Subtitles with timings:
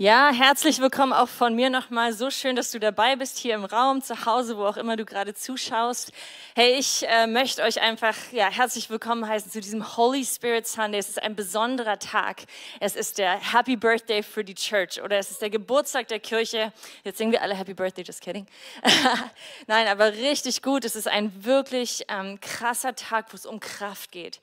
[0.00, 2.12] Ja, herzlich willkommen auch von mir nochmal.
[2.12, 5.04] So schön, dass du dabei bist hier im Raum, zu Hause, wo auch immer du
[5.04, 6.12] gerade zuschaust.
[6.54, 11.00] Hey, ich äh, möchte euch einfach ja, herzlich willkommen heißen zu diesem Holy Spirit Sunday.
[11.00, 12.42] Es ist ein besonderer Tag.
[12.78, 16.72] Es ist der Happy Birthday für die Church oder es ist der Geburtstag der Kirche.
[17.02, 18.46] Jetzt singen wir alle Happy Birthday, just kidding.
[19.66, 20.84] Nein, aber richtig gut.
[20.84, 24.38] Es ist ein wirklich ähm, krasser Tag, wo es um Kraft geht.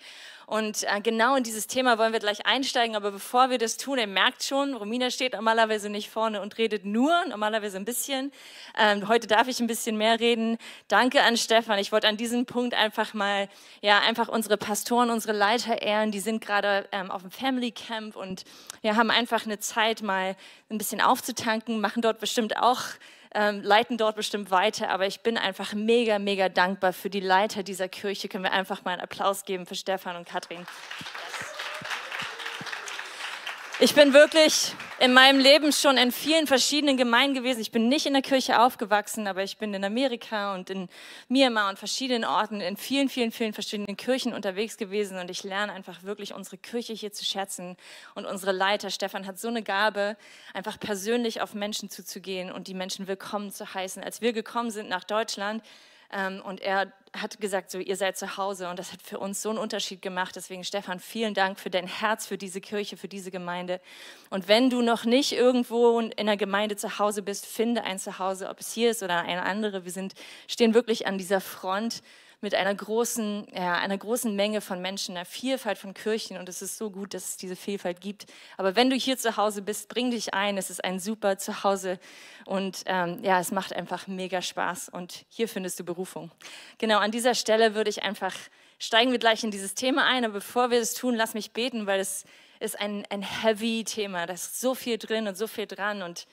[0.48, 2.95] Und äh, genau in dieses Thema wollen wir gleich einsteigen.
[2.95, 6.85] Aber bevor wir das tun, ihr merkt schon, Romina steht normalerweise nicht vorne und redet
[6.85, 8.31] nur, normalerweise ein bisschen.
[8.77, 10.58] Ähm, heute darf ich ein bisschen mehr reden.
[10.88, 11.80] Danke an Stefan.
[11.80, 13.49] Ich wollte an diesem Punkt einfach mal,
[13.81, 16.12] ja, einfach unsere Pastoren, unsere Leiter ehren.
[16.12, 18.43] Die sind gerade ähm, auf dem Family Camp und
[18.82, 20.35] wir ja, haben einfach eine Zeit, mal
[20.70, 22.82] ein bisschen aufzutanken, machen dort bestimmt auch
[23.35, 27.61] ähm, leiten dort bestimmt weiter, aber ich bin einfach mega, mega dankbar für die Leiter
[27.61, 28.29] dieser Kirche.
[28.29, 30.65] Können wir einfach mal einen Applaus geben für Stefan und Katrin.
[33.79, 37.60] Ich bin wirklich in meinem Leben schon in vielen verschiedenen Gemeinden gewesen.
[37.60, 40.87] Ich bin nicht in der Kirche aufgewachsen, aber ich bin in Amerika und in
[41.27, 45.74] Myanmar und verschiedenen Orten in vielen, vielen, vielen verschiedenen Kirchen unterwegs gewesen und ich lerne
[45.74, 47.76] einfach wirklich unsere Kirche hier zu schätzen
[48.13, 48.90] und unsere Leiter.
[48.90, 50.15] Stefan hat so eine Gabe,
[50.54, 54.02] einfach persönlich auf Menschen zuzugehen und die Menschen willkommen zu heißen.
[54.02, 55.62] Als wir gekommen sind nach Deutschland,
[56.43, 58.70] und er hat gesagt, so, ihr seid zu Hause.
[58.70, 60.35] Und das hat für uns so einen Unterschied gemacht.
[60.35, 63.79] Deswegen, Stefan, vielen Dank für dein Herz, für diese Kirche, für diese Gemeinde.
[64.29, 68.50] Und wenn du noch nicht irgendwo in einer Gemeinde zu Hause bist, finde ein Zuhause,
[68.50, 69.85] ob es hier ist oder eine andere.
[69.85, 70.13] Wir sind,
[70.47, 72.01] stehen wirklich an dieser Front
[72.41, 76.61] mit einer großen, ja, einer großen Menge von Menschen, einer Vielfalt von Kirchen und es
[76.61, 78.25] ist so gut, dass es diese Vielfalt gibt.
[78.57, 80.57] Aber wenn du hier zu Hause bist, bring dich ein.
[80.57, 82.00] Es ist ein super Zuhause
[82.45, 86.31] und ähm, ja, es macht einfach mega Spaß und hier findest du Berufung.
[86.78, 88.34] Genau, an dieser Stelle würde ich einfach,
[88.79, 91.88] steigen wir gleich in dieses Thema ein, aber bevor wir das tun, lass mich beten,
[91.88, 92.25] weil es
[92.59, 94.25] ist ein, ein heavy Thema.
[94.25, 96.28] Da ist so viel drin und so viel dran und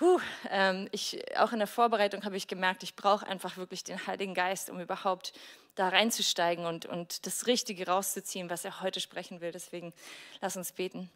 [0.00, 0.18] Puh,
[0.48, 4.32] ähm, ich, auch in der Vorbereitung habe ich gemerkt, ich brauche einfach wirklich den Heiligen
[4.32, 5.34] Geist, um überhaupt
[5.74, 9.52] da reinzusteigen und, und das Richtige rauszuziehen, was er heute sprechen will.
[9.52, 9.92] Deswegen
[10.40, 11.10] lass uns beten.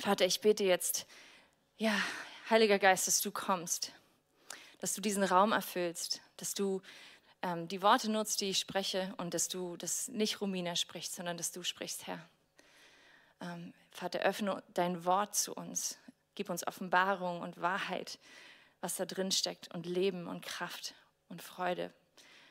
[0.00, 1.06] Vater, ich bete jetzt,
[1.78, 1.98] ja,
[2.50, 3.92] Heiliger Geist, dass du kommst,
[4.80, 6.82] dass du diesen Raum erfüllst, dass du
[7.40, 11.38] ähm, die Worte nutzt, die ich spreche und dass du das nicht Romina sprichst, sondern
[11.38, 12.20] dass du sprichst, Herr.
[13.40, 15.96] Ähm, Vater, öffne dein Wort zu uns.
[16.36, 18.20] Gib uns Offenbarung und Wahrheit,
[18.80, 20.94] was da drin steckt und Leben und Kraft
[21.28, 21.92] und Freude.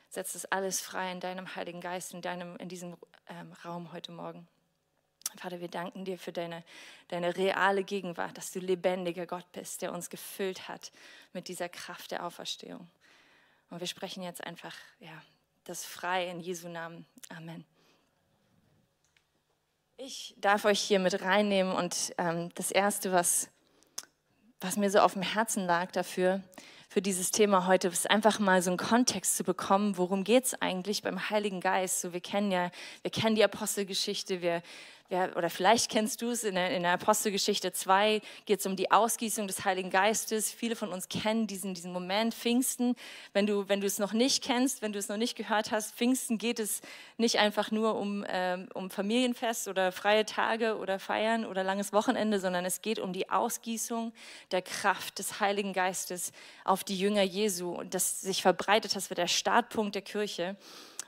[0.10, 2.98] Setz das alles frei in deinem Heiligen Geist, in, deinem, in diesem
[3.28, 4.48] ähm, Raum heute Morgen.
[5.38, 6.64] Vater, wir danken dir für deine,
[7.10, 10.92] deine reale Gegenwart, dass du lebendiger Gott bist, der uns gefüllt hat
[11.34, 12.90] mit dieser Kraft der Auferstehung.
[13.70, 15.22] Und wir sprechen jetzt einfach ja,
[15.66, 17.06] das frei in Jesu Namen.
[17.30, 17.66] Amen.
[19.98, 23.50] Ich darf euch hier mit reinnehmen und ähm, das Erste, was
[24.66, 26.42] was mir so auf dem Herzen lag dafür,
[26.90, 30.62] für dieses Thema heute, ist einfach mal so einen Kontext zu bekommen, worum geht es
[30.62, 32.02] eigentlich beim Heiligen Geist.
[32.02, 32.72] So, wir kennen ja,
[33.04, 34.64] wir kennen die Apostelgeschichte, wir,
[35.10, 38.76] ja, oder vielleicht kennst du es, in der, in der Apostelgeschichte 2 geht es um
[38.76, 40.52] die Ausgießung des Heiligen Geistes.
[40.52, 42.96] Viele von uns kennen diesen, diesen Moment, Pfingsten.
[43.32, 45.96] Wenn du, wenn du es noch nicht kennst, wenn du es noch nicht gehört hast,
[45.96, 46.82] Pfingsten geht es
[47.18, 52.40] nicht einfach nur um, ähm, um Familienfest oder freie Tage oder Feiern oder langes Wochenende,
[52.40, 54.12] sondern es geht um die Ausgießung
[54.50, 56.32] der Kraft des Heiligen Geistes
[56.64, 60.56] auf die Jünger Jesu und das sich verbreitet, das wird der Startpunkt der Kirche.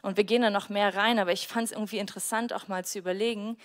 [0.04, 2.86] Und wir gehen da noch mehr rein, aber ich fand es irgendwie interessant, auch mal
[2.86, 3.58] zu überlegen,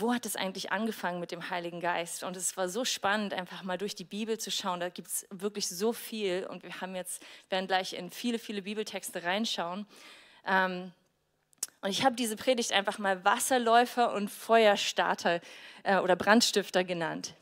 [0.00, 2.22] wo hat es eigentlich angefangen mit dem Heiligen Geist?
[2.22, 4.80] Und es war so spannend, einfach mal durch die Bibel zu schauen.
[4.80, 8.62] Da gibt es wirklich so viel und wir haben jetzt, werden gleich in viele, viele
[8.62, 9.86] Bibeltexte reinschauen.
[10.46, 10.92] Ähm,
[11.80, 15.40] und ich habe diese Predigt einfach mal Wasserläufer und Feuerstarter
[15.82, 17.34] äh, oder Brandstifter genannt.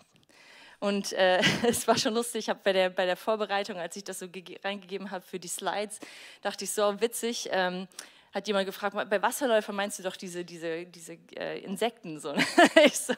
[0.80, 4.04] Und äh, es war schon lustig, ich habe bei der, bei der Vorbereitung, als ich
[4.04, 4.26] das so
[4.62, 5.98] reingegeben habe für die Slides,
[6.42, 7.48] dachte ich so witzig.
[7.52, 7.88] Ähm,
[8.34, 12.18] hat jemand gefragt, bei Wasserläufern meinst du doch diese, diese, diese äh, Insekten.
[12.18, 12.34] So.
[12.92, 13.14] so,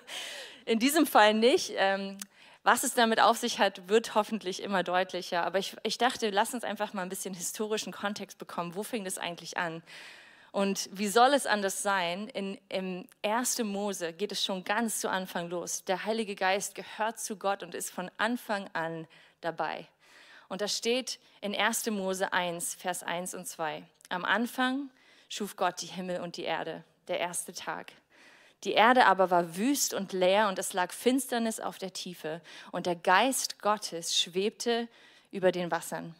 [0.66, 1.72] in diesem Fall nicht.
[1.76, 2.18] Ähm,
[2.62, 5.44] was es damit auf sich hat, wird hoffentlich immer deutlicher.
[5.44, 8.74] Aber ich, ich dachte, lass uns einfach mal ein bisschen historischen Kontext bekommen.
[8.74, 9.82] Wo fing das eigentlich an?
[10.52, 12.28] Und wie soll es anders sein?
[12.28, 13.58] In, Im 1.
[13.62, 15.84] Mose geht es schon ganz zu Anfang los.
[15.84, 19.06] Der Heilige Geist gehört zu Gott und ist von Anfang an
[19.40, 19.86] dabei.
[20.48, 21.86] Und da steht in 1.
[21.90, 23.82] Mose 1, Vers 1 und 2.
[24.08, 24.90] Am Anfang
[25.28, 27.92] schuf Gott die Himmel und die Erde, der erste Tag.
[28.64, 32.40] Die Erde aber war wüst und leer und es lag Finsternis auf der Tiefe
[32.72, 34.88] und der Geist Gottes schwebte
[35.30, 36.14] über den Wassern.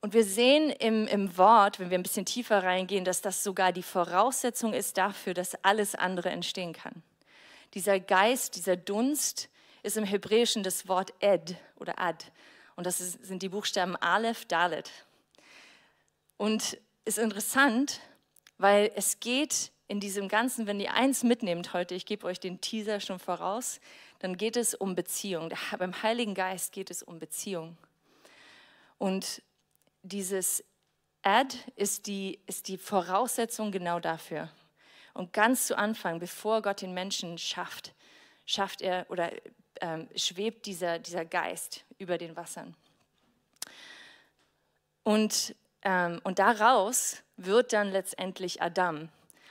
[0.00, 3.72] Und wir sehen im, im Wort, wenn wir ein bisschen tiefer reingehen, dass das sogar
[3.72, 7.02] die Voraussetzung ist dafür, dass alles andere entstehen kann.
[7.74, 9.48] Dieser Geist, dieser Dunst,
[9.82, 12.24] ist im Hebräischen das Wort Ed oder Ad.
[12.76, 14.90] Und das ist, sind die Buchstaben Aleph, Dalet.
[16.36, 18.02] Und ist interessant,
[18.58, 22.60] weil es geht in diesem Ganzen, wenn ihr eins mitnehmt heute, ich gebe euch den
[22.60, 23.80] Teaser schon voraus,
[24.18, 25.50] dann geht es um Beziehung.
[25.78, 27.78] Beim Heiligen Geist geht es um Beziehung.
[28.98, 29.42] Und
[30.02, 30.62] dieses
[31.22, 34.50] Ad ist die, ist die Voraussetzung genau dafür.
[35.14, 37.94] Und ganz zu Anfang, bevor Gott den Menschen schafft,
[38.44, 39.32] schafft er oder
[39.80, 42.76] ähm, schwebt dieser, dieser Geist über den Wassern.
[45.04, 45.54] Und,
[45.84, 49.08] und daraus wird dann letztendlich Adam.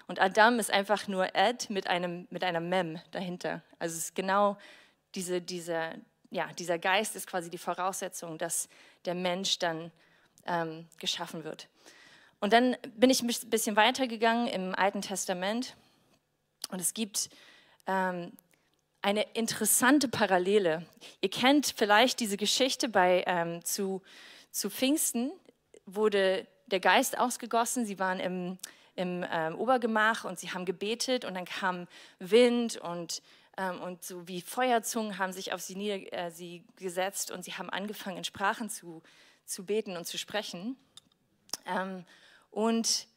[0.07, 3.61] Und Adam ist einfach nur Ed mit einem, mit einer Mem dahinter.
[3.77, 4.57] Also es ist genau
[5.15, 5.95] diese, diese,
[6.29, 8.69] ja, dieser Geist ist quasi die Voraussetzung, dass
[9.05, 9.91] der Mensch dann
[10.45, 11.67] ähm, geschaffen wird.
[12.39, 15.75] Und dann bin ich ein bisschen weitergegangen im Alten Testament
[16.69, 17.29] und es gibt
[17.87, 18.31] ähm,
[19.01, 20.85] eine interessante Parallele.
[21.21, 24.01] Ihr kennt vielleicht diese Geschichte bei, ähm, zu,
[24.51, 25.31] zu Pfingsten,
[25.87, 28.57] wurde der Geist ausgegossen, sie waren im,
[28.95, 31.87] im ähm, Obergemach und sie haben gebetet und dann kam
[32.19, 33.23] Wind und,
[33.57, 37.69] ähm, und so wie Feuerzungen haben sich auf sie, äh, sie gesetzt und sie haben
[37.69, 39.01] angefangen in Sprachen zu,
[39.45, 40.77] zu beten und zu sprechen.
[41.65, 42.05] Ähm,
[42.51, 43.07] und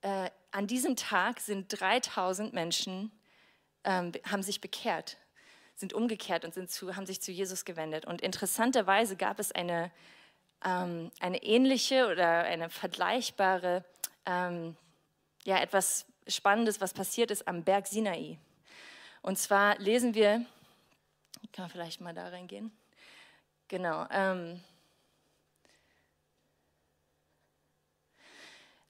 [0.00, 3.10] äh, an diesem Tag sind 3000 Menschen,
[3.84, 5.18] ähm, haben sich bekehrt,
[5.74, 8.06] sind umgekehrt und sind zu, haben sich zu Jesus gewendet.
[8.06, 9.90] Und interessanterweise gab es eine,
[10.64, 13.84] ähm, eine ähnliche oder eine vergleichbare,
[14.26, 14.76] ähm,
[15.44, 18.38] ja, etwas Spannendes, was passiert ist am Berg Sinai.
[19.22, 20.44] Und zwar lesen wir,
[21.52, 22.72] kann vielleicht mal da reingehen.
[23.68, 24.06] Genau.
[24.10, 24.60] Ähm,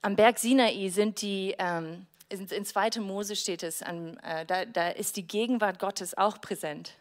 [0.05, 3.01] Am Berg Sinai sind die, ähm, in, in 2.
[3.01, 6.93] Mose steht es, an, äh, da, da ist die Gegenwart Gottes auch präsent.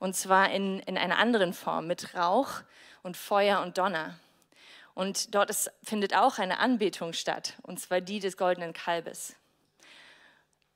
[0.00, 2.60] Und zwar in, in einer anderen Form, mit Rauch
[3.02, 4.18] und Feuer und Donner.
[4.94, 9.34] Und dort ist, findet auch eine Anbetung statt, und zwar die des goldenen Kalbes.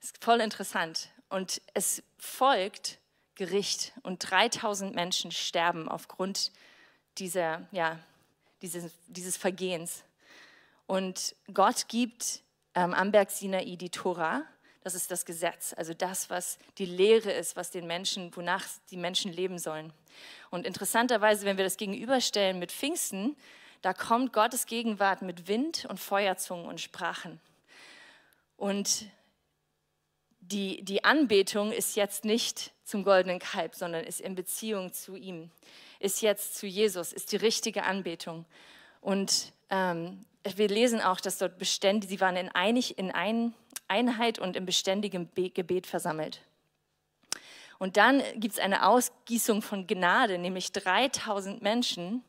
[0.01, 1.09] Ist voll interessant.
[1.29, 2.99] Und es folgt
[3.35, 6.51] Gericht und 3000 Menschen sterben aufgrund
[7.17, 7.99] dieser, ja,
[8.61, 10.03] dieses, dieses Vergehens.
[10.87, 12.41] Und Gott gibt
[12.73, 14.43] ähm, am Berg Sinai die Tora,
[14.83, 18.97] das ist das Gesetz, also das, was die Lehre ist, was den Menschen, wonach die
[18.97, 19.91] Menschen leben sollen.
[20.49, 23.35] Und interessanterweise, wenn wir das gegenüberstellen mit Pfingsten,
[23.81, 27.39] da kommt Gottes Gegenwart mit Wind und Feuerzungen und Sprachen.
[28.55, 29.05] Und
[30.39, 35.51] die, die Anbetung ist jetzt nicht zum goldenen Kalb, sondern ist in Beziehung zu ihm,
[35.99, 38.45] ist jetzt zu Jesus, ist die richtige Anbetung.
[39.01, 43.53] Und ähm, wir lesen auch, dass dort beständig, sie waren in, einig, in ein,
[43.87, 46.41] Einheit und im beständigen Gebet versammelt.
[47.79, 52.23] Und dann gibt es eine Ausgießung von Gnade, nämlich 3000 Menschen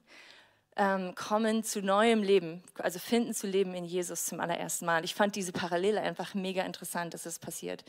[0.77, 5.05] ähm, kommen zu neuem Leben, also finden zu leben in Jesus zum allerersten Mal.
[5.05, 7.85] Ich fand diese Parallele einfach mega interessant, dass das passiert.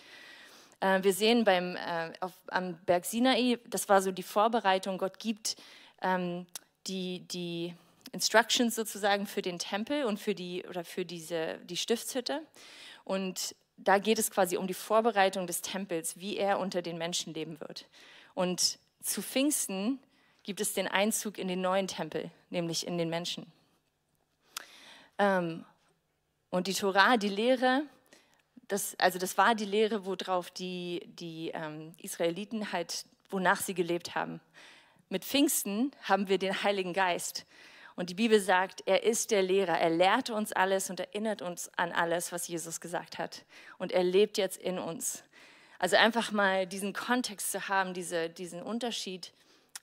[0.80, 5.20] Äh, wir sehen beim, äh, auf, am Berg Sinai, das war so die Vorbereitung, Gott
[5.20, 5.56] gibt
[6.02, 6.48] ähm,
[6.88, 7.76] die, die
[8.12, 12.42] Instructions sozusagen für den Tempel und für die oder für diese die Stiftshütte
[13.04, 17.34] und da geht es quasi um die Vorbereitung des Tempels, wie er unter den Menschen
[17.34, 17.88] leben wird.
[18.34, 20.00] Und zu Pfingsten
[20.44, 23.52] gibt es den Einzug in den neuen Tempel, nämlich in den Menschen.
[25.18, 25.66] Ähm,
[26.50, 27.84] und die Torah, die Lehre,
[28.68, 34.16] das, also das war die Lehre, worauf die, die ähm, Israeliten halt, wonach sie gelebt
[34.16, 34.42] haben.
[35.10, 37.46] Mit Pfingsten haben wir den Heiligen Geist.
[38.00, 39.78] Und die Bibel sagt, er ist der Lehrer.
[39.78, 43.44] Er lehrt uns alles und erinnert uns an alles, was Jesus gesagt hat.
[43.78, 45.22] Und er lebt jetzt in uns.
[45.80, 49.34] Also einfach mal diesen Kontext zu haben, diese, diesen Unterschied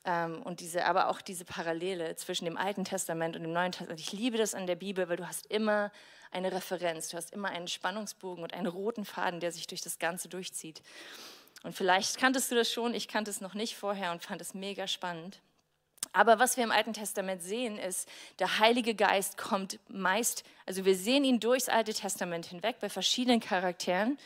[0.07, 4.01] ähm, und diese, aber auch diese Parallele zwischen dem Alten Testament und dem Neuen Testament.
[4.01, 5.93] Ich liebe das an der Bibel, weil du hast immer
[6.31, 9.99] eine Referenz, du hast immer einen Spannungsbogen und einen roten Faden, der sich durch das
[9.99, 10.81] Ganze durchzieht.
[11.65, 14.55] Und vielleicht kanntest du das schon, ich kannte es noch nicht vorher und fand es
[14.55, 15.43] mega spannend.
[16.13, 18.09] Aber was wir im Alten Testament sehen, ist,
[18.39, 23.41] der Heilige Geist kommt meist, also wir sehen ihn durchs Alte Testament hinweg bei verschiedenen
[23.41, 24.19] Charakteren,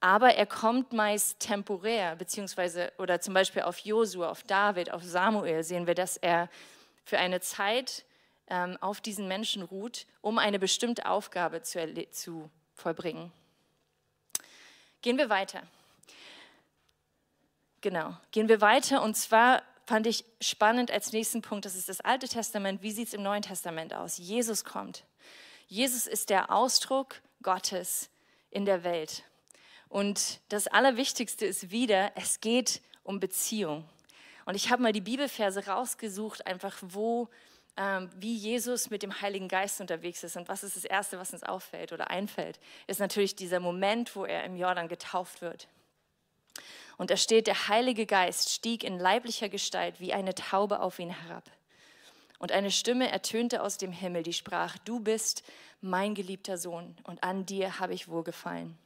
[0.00, 5.62] aber er kommt meist temporär, beziehungsweise, oder zum Beispiel auf Josua, auf David, auf Samuel
[5.62, 6.48] sehen wir, dass er
[7.04, 8.04] für eine Zeit
[8.48, 13.30] ähm, auf diesen Menschen ruht, um eine bestimmte Aufgabe zu, zu vollbringen.
[15.02, 15.62] Gehen wir weiter.
[17.80, 22.00] Genau, gehen wir weiter und zwar fand ich spannend als nächsten Punkt, das ist das
[22.00, 22.80] Alte Testament.
[22.80, 24.16] Wie sieht es im Neuen Testament aus?
[24.16, 25.04] Jesus kommt.
[25.66, 28.08] Jesus ist der Ausdruck Gottes
[28.48, 29.22] in der Welt.
[29.90, 33.86] Und das Allerwichtigste ist wieder, es geht um Beziehung.
[34.46, 37.28] Und ich habe mal die Bibelverse rausgesucht, einfach wo,
[37.76, 40.38] ähm, wie Jesus mit dem Heiligen Geist unterwegs ist.
[40.38, 44.24] Und was ist das Erste, was uns auffällt oder einfällt, ist natürlich dieser Moment, wo
[44.24, 45.68] er im Jordan getauft wird.
[46.98, 51.10] Und da steht, der Heilige Geist stieg in leiblicher Gestalt wie eine Taube auf ihn
[51.10, 51.50] herab.
[52.38, 55.44] Und eine Stimme ertönte aus dem Himmel, die sprach, du bist
[55.80, 58.76] mein geliebter Sohn und an dir habe ich wohlgefallen.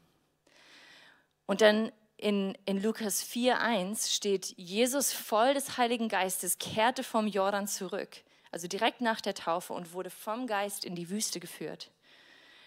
[1.47, 7.69] Und dann in, in Lukas 4.1 steht, Jesus voll des Heiligen Geistes kehrte vom Jordan
[7.69, 8.17] zurück,
[8.51, 11.91] also direkt nach der Taufe und wurde vom Geist in die Wüste geführt.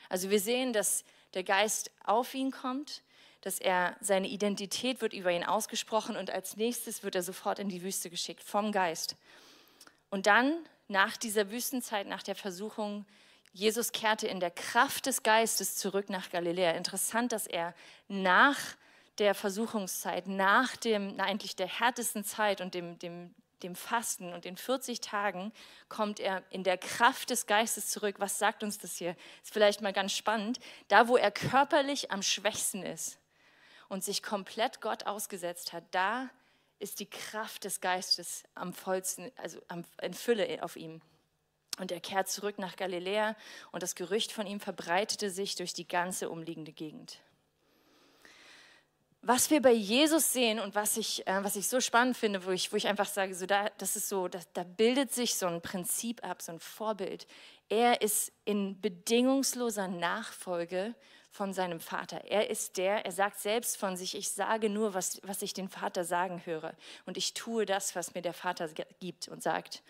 [0.08, 1.04] Also wir sehen, dass
[1.34, 3.02] der Geist auf ihn kommt,
[3.42, 7.70] dass er seine Identität wird über ihn ausgesprochen und als nächstes wird er sofort in
[7.70, 9.16] die Wüste geschickt vom Geist.
[10.10, 10.54] Und dann
[10.88, 13.06] nach dieser Wüstenzeit, nach der Versuchung,
[13.54, 16.72] Jesus kehrte in der Kraft des Geistes zurück nach Galiläa.
[16.72, 17.74] Interessant, dass er
[18.08, 18.58] nach
[19.20, 24.46] der Versuchungszeit, nach dem, na, eigentlich der härtesten Zeit und dem, dem, dem Fasten und
[24.46, 25.52] den 40 Tagen
[25.90, 28.16] kommt er in der Kraft des Geistes zurück.
[28.20, 29.16] Was sagt uns das hier?
[29.44, 30.60] Ist vielleicht mal ganz spannend.
[30.88, 33.19] Da, wo er körperlich am schwächsten ist
[33.90, 36.30] und sich komplett Gott ausgesetzt hat, da
[36.80, 39.60] ist die Kraft des Geistes am vollsten, also
[40.02, 41.02] in Fülle auf ihm.
[41.78, 43.36] Und er kehrt zurück nach Galiläa
[43.72, 47.20] und das Gerücht von ihm verbreitete sich durch die ganze umliegende Gegend
[49.22, 52.52] was wir bei Jesus sehen und was ich, äh, was ich so spannend finde, wo
[52.52, 55.48] ich, wo ich einfach sage, so da, das ist so, da, da bildet sich so
[55.48, 57.28] ein Prinzip ab, so ein Vorbild.
[57.68, 60.96] Er ist in bedingungsloser Nachfolge
[61.32, 62.26] von seinem Vater.
[62.26, 65.70] Er ist der, er sagt selbst von sich, ich sage nur, was, was ich den
[65.70, 66.74] Vater sagen höre.
[67.06, 68.68] Und ich tue das, was mir der Vater
[69.00, 69.84] gibt und sagt.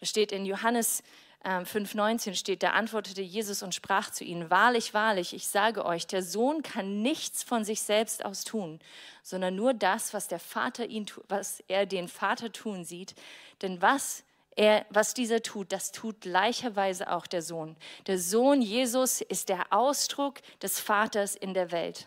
[0.00, 1.02] Das steht in Johannes
[1.44, 6.06] 5,19 ähm, steht, da antwortete Jesus und sprach zu ihnen, wahrlich, wahrlich, ich sage euch,
[6.06, 8.78] der Sohn kann nichts von sich selbst aus tun,
[9.24, 13.16] sondern nur das, was der Vater ihn, was er den Vater tun sieht.
[13.60, 14.22] Denn was
[14.56, 17.76] er, was dieser tut, das tut gleicherweise auch der Sohn.
[18.06, 22.06] Der Sohn Jesus ist der Ausdruck des Vaters in der Welt.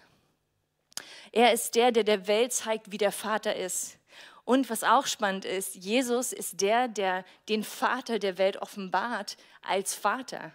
[1.31, 3.97] Er ist der, der der Welt zeigt, wie der Vater ist.
[4.45, 9.95] Und was auch spannend ist, Jesus ist der, der den Vater der Welt offenbart als
[9.95, 10.51] Vater.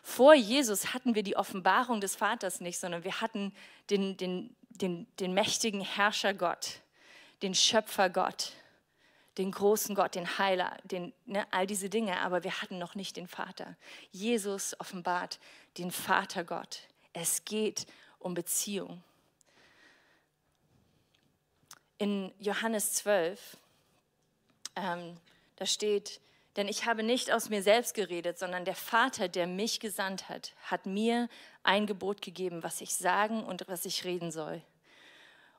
[0.00, 3.52] Vor Jesus hatten wir die Offenbarung des Vaters nicht, sondern wir hatten
[3.90, 6.80] den, den, den, den mächtigen Herrscher Gott,
[7.42, 8.52] den Schöpfer Gott,
[9.38, 13.16] den großen Gott, den Heiler, den, ne, all diese Dinge, aber wir hatten noch nicht
[13.16, 13.76] den Vater.
[14.10, 15.38] Jesus offenbart
[15.78, 16.80] den Vater Gott.
[17.12, 17.86] Es geht
[18.18, 19.02] um Beziehung
[22.02, 23.56] in Johannes 12,
[24.74, 25.16] ähm,
[25.54, 26.20] da steht,
[26.56, 30.52] denn ich habe nicht aus mir selbst geredet, sondern der Vater, der mich gesandt hat,
[30.64, 31.28] hat mir
[31.62, 34.60] ein Gebot gegeben, was ich sagen und was ich reden soll.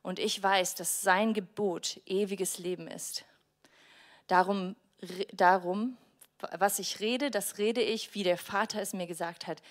[0.02, 3.24] Und ich weiß, dass sein Gebot ewiges Leben ist.
[4.26, 4.76] Darum,
[5.32, 5.96] darum,
[6.52, 9.62] was ich rede, das rede ich, wie der Vater es mir gesagt hat.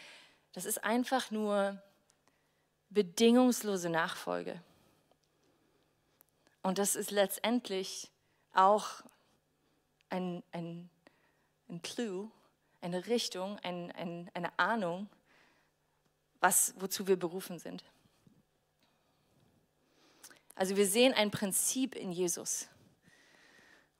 [0.54, 1.82] Das ist einfach nur
[2.90, 4.62] bedingungslose Nachfolge.
[6.62, 8.10] Und das ist letztendlich
[8.54, 9.02] auch
[10.10, 10.90] ein, ein,
[11.70, 12.30] ein Clue,
[12.82, 15.10] eine Richtung, ein, ein, eine Ahnung,
[16.40, 17.84] was, wozu wir berufen sind.
[20.56, 22.68] Also wir sehen ein Prinzip in Jesus.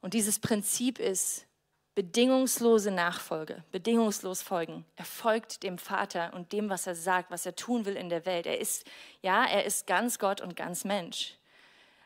[0.04, 1.48] Und dieses Prinzip ist
[1.96, 4.86] bedingungslose Nachfolge, bedingungslos folgen.
[4.96, 8.28] Er folgt dem Vater und dem, was er sagt, was er tun will in der
[8.28, 8.46] Welt.
[8.46, 8.86] Er ist,
[9.24, 11.38] ja, er ist ganz Gott und ganz Mensch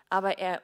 [0.09, 0.61] aber er,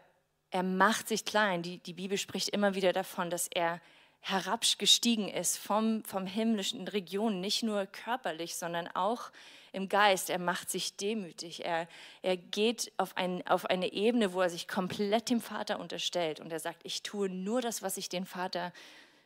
[0.51, 1.61] er macht sich klein.
[1.61, 3.81] Die, die Bibel spricht immer wieder davon, dass er
[4.19, 9.31] herabgestiegen ist vom, vom himmlischen Region, nicht nur körperlich, sondern auch
[9.73, 10.29] im Geist.
[10.29, 11.65] Er macht sich demütig.
[11.65, 11.87] Er,
[12.21, 16.53] er geht auf, ein, auf eine Ebene, wo er sich komplett dem Vater unterstellt und
[16.53, 18.71] er sagt, ich tue nur das, was ich den Vater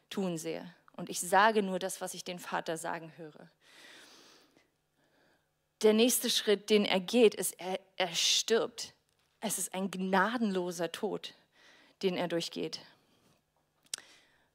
[0.10, 0.74] tun sehe.
[0.96, 3.50] Und ich sage nur das, was ich den Vater sagen höre.
[5.84, 8.94] Der nächste Schritt, den er geht, ist, er, er stirbt.
[9.42, 11.36] Es ist ein gnadenloser Tod,
[12.02, 12.80] den er durchgeht.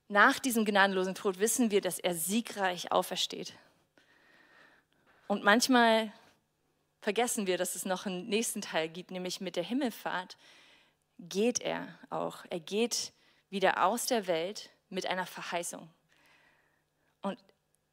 [0.09, 3.55] Nach diesem gnadenlosen Tod wissen wir, dass er siegreich aufersteht.
[5.27, 6.13] Und manchmal
[7.01, 10.37] vergessen wir, dass es noch einen nächsten Teil gibt, nämlich mit der Himmelfahrt
[11.19, 12.45] geht er auch.
[12.51, 13.13] Er geht
[13.51, 15.89] wieder aus der Welt mit einer Verheißung.
[17.21, 17.39] Und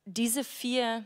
[0.05, 1.05] diese vier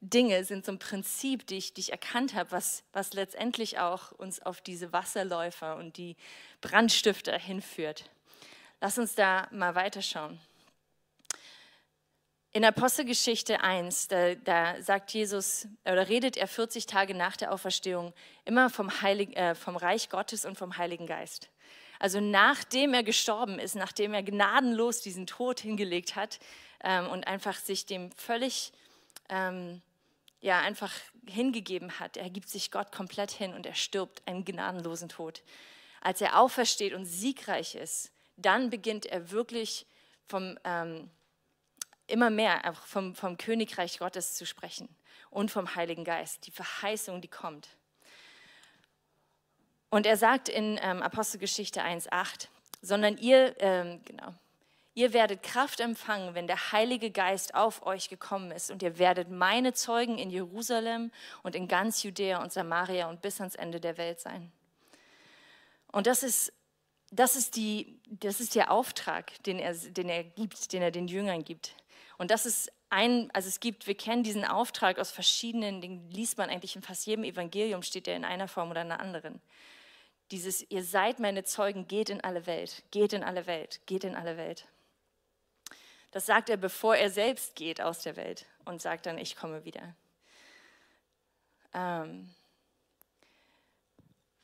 [0.00, 4.10] Dinge sind so ein Prinzip, die ich, die ich erkannt habe, was, was letztendlich auch
[4.12, 6.16] uns auf diese Wasserläufer und die
[6.60, 8.10] Brandstifter hinführt.
[8.80, 10.40] Lass uns da mal weiterschauen.
[12.54, 18.12] In Apostelgeschichte 1, da, da, sagt Jesus, oder redet er 40 Tage nach der Auferstehung
[18.44, 21.48] immer vom, Heilig, äh, vom Reich Gottes und vom Heiligen Geist.
[21.98, 26.40] Also nachdem er gestorben ist, nachdem er gnadenlos diesen Tod hingelegt hat
[26.84, 28.72] ähm, und einfach sich dem völlig,
[29.30, 29.80] ähm,
[30.42, 30.92] ja, einfach
[31.26, 35.42] hingegeben hat, er gibt sich Gott komplett hin und er stirbt einen gnadenlosen Tod.
[36.02, 39.86] Als er aufersteht und siegreich ist, dann beginnt er wirklich
[40.26, 40.58] vom...
[40.64, 41.08] Ähm,
[42.12, 44.88] immer mehr vom, vom Königreich Gottes zu sprechen
[45.30, 47.68] und vom Heiligen Geist, die Verheißung, die kommt.
[49.90, 52.48] Und er sagt in ähm, Apostelgeschichte 1,8,
[52.80, 54.34] sondern ihr, ähm, genau,
[54.94, 59.30] ihr werdet Kraft empfangen, wenn der Heilige Geist auf euch gekommen ist und ihr werdet
[59.30, 61.10] meine Zeugen in Jerusalem
[61.42, 64.52] und in ganz Judäa und Samaria und bis ans Ende der Welt sein.
[65.92, 66.52] Und das ist,
[67.10, 71.06] das ist, die, das ist der Auftrag, den er, den er gibt, den er den
[71.06, 71.74] Jüngern gibt.
[72.18, 76.38] Und das ist ein, also es gibt, wir kennen diesen Auftrag aus verschiedenen, den liest
[76.38, 79.40] man eigentlich in fast jedem Evangelium, steht der in einer Form oder in einer anderen.
[80.30, 84.14] Dieses, ihr seid meine Zeugen, geht in alle Welt, geht in alle Welt, geht in
[84.14, 84.66] alle Welt.
[86.10, 89.64] Das sagt er, bevor er selbst geht aus der Welt und sagt dann, ich komme
[89.64, 89.94] wieder.
[91.74, 92.34] Ähm,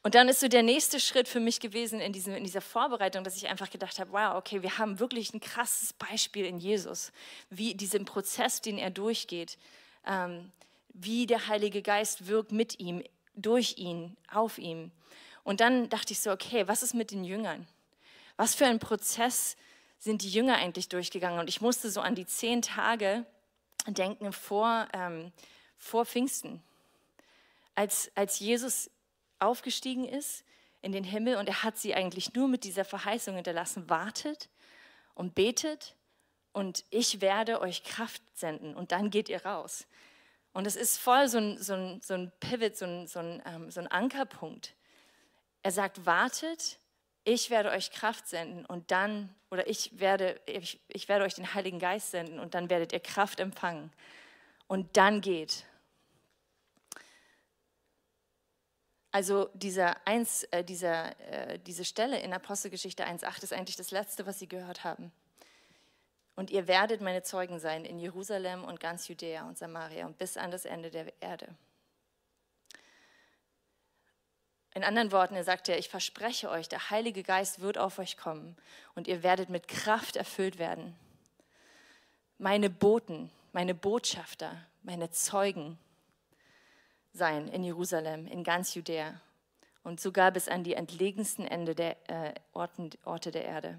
[0.02, 3.24] und dann ist so der nächste Schritt für mich gewesen in, diesem, in dieser Vorbereitung,
[3.24, 7.12] dass ich einfach gedacht habe, wow, okay, wir haben wirklich ein krasses Beispiel in Jesus,
[7.50, 9.58] wie diesem Prozess, den er durchgeht,
[10.06, 10.52] ähm,
[10.90, 13.02] wie der Heilige Geist wirkt mit ihm,
[13.34, 14.92] durch ihn, auf ihm.
[15.42, 17.66] Und dann dachte ich so, okay, was ist mit den Jüngern?
[18.36, 19.56] Was für ein Prozess
[19.98, 21.40] sind die Jünger eigentlich durchgegangen?
[21.40, 23.24] Und ich musste so an die zehn Tage
[23.86, 25.32] denken vor, ähm,
[25.76, 26.62] vor Pfingsten.
[27.74, 28.90] Als, als Jesus
[29.38, 30.44] aufgestiegen ist
[30.80, 34.48] in den Himmel und er hat sie eigentlich nur mit dieser Verheißung hinterlassen, wartet
[35.14, 35.94] und betet
[36.52, 39.86] und ich werde euch Kraft senden und dann geht ihr raus.
[40.52, 43.42] Und es ist voll so ein, so ein, so ein Pivot, so ein, so, ein,
[43.46, 44.74] ähm, so ein Ankerpunkt.
[45.62, 46.78] Er sagt, wartet,
[47.24, 51.54] ich werde euch Kraft senden und dann, oder ich werde, ich, ich werde euch den
[51.54, 53.92] Heiligen Geist senden und dann werdet ihr Kraft empfangen.
[54.66, 55.64] Und dann geht.
[59.10, 64.26] Also dieser eins, äh, dieser, äh, diese Stelle in Apostelgeschichte 1.8 ist eigentlich das Letzte,
[64.26, 65.12] was sie gehört haben.
[66.36, 70.36] Und ihr werdet meine Zeugen sein in Jerusalem und ganz Judäa und Samaria und bis
[70.36, 71.48] an das Ende der Erde.
[74.74, 78.16] In anderen Worten, er sagt ja, ich verspreche euch, der Heilige Geist wird auf euch
[78.16, 78.56] kommen
[78.94, 80.94] und ihr werdet mit Kraft erfüllt werden.
[82.36, 85.78] Meine Boten, meine Botschafter, meine Zeugen
[87.12, 89.20] sein in Jerusalem, in ganz Judäa
[89.82, 93.78] und sogar bis an die entlegensten Ende der äh, Orten, Orte der Erde.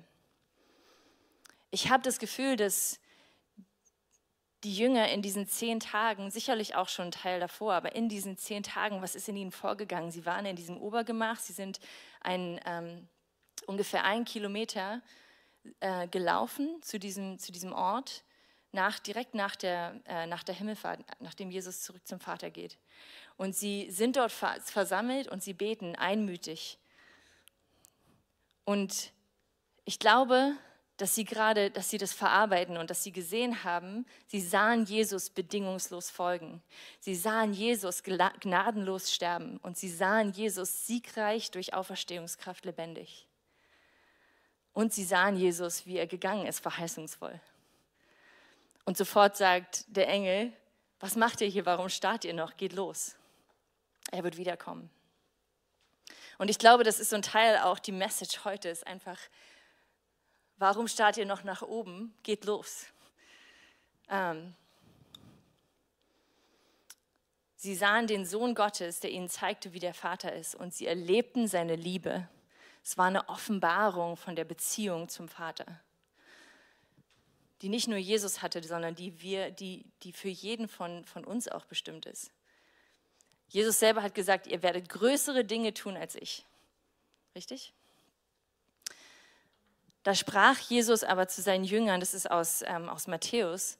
[1.71, 2.99] Ich habe das Gefühl, dass
[4.63, 8.37] die Jünger in diesen zehn Tagen, sicherlich auch schon ein Teil davor, aber in diesen
[8.37, 10.11] zehn Tagen, was ist in ihnen vorgegangen?
[10.11, 11.79] Sie waren in diesem Obergemach, sie sind
[12.21, 13.07] ein, ähm,
[13.67, 15.01] ungefähr einen Kilometer
[15.79, 18.23] äh, gelaufen zu diesem, zu diesem Ort,
[18.71, 22.77] nach, direkt nach der, äh, nach der Himmelfahrt, nachdem Jesus zurück zum Vater geht.
[23.37, 26.77] Und sie sind dort versammelt und sie beten einmütig.
[28.65, 29.11] Und
[29.85, 30.55] ich glaube,
[30.97, 35.29] dass sie gerade, dass sie das verarbeiten und dass sie gesehen haben, sie sahen Jesus
[35.29, 36.61] bedingungslos folgen.
[36.99, 43.27] Sie sahen Jesus gnadenlos sterben und sie sahen Jesus siegreich durch Auferstehungskraft lebendig.
[44.73, 47.39] Und sie sahen Jesus, wie er gegangen ist, verheißungsvoll.
[48.89, 50.51] Und sofort sagt der Engel,
[50.99, 53.15] was macht ihr hier, warum starrt ihr noch, geht los.
[54.09, 54.89] Er wird wiederkommen.
[56.39, 59.19] Und ich glaube, das ist so ein Teil auch, die Message heute ist einfach,
[60.57, 62.15] warum starrt ihr noch nach oben?
[62.23, 62.87] Geht los.
[64.09, 64.55] Ähm,
[67.57, 71.47] sie sahen den Sohn Gottes, der ihnen zeigte, wie der Vater ist, und sie erlebten
[71.47, 72.27] seine Liebe.
[72.83, 75.79] Es war eine Offenbarung von der Beziehung zum Vater,
[77.61, 81.47] die nicht nur Jesus hatte, sondern die, wir, die, die für jeden von, von uns
[81.47, 82.31] auch bestimmt ist.
[83.49, 86.45] Jesus selber hat gesagt, ihr werdet größere Dinge tun als ich.
[87.35, 87.73] Richtig?
[90.03, 93.77] Da sprach Jesus aber zu seinen Jüngern, das ist aus, ähm, aus Matthäus,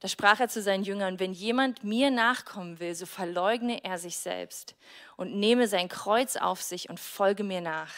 [0.00, 4.16] da sprach er zu seinen Jüngern, wenn jemand mir nachkommen will, so verleugne er sich
[4.16, 4.76] selbst
[5.16, 7.92] und nehme sein Kreuz auf sich und folge mir nach.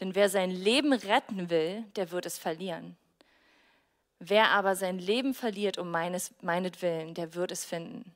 [0.00, 2.96] Denn wer sein Leben retten will, der wird es verlieren.
[4.24, 8.14] Wer aber sein Leben verliert um meines, meinetwillen, der wird es finden.